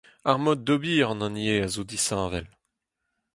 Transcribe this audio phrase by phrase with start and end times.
[0.29, 2.47] Ar mod d'ober an hini eo a zo disheñvel.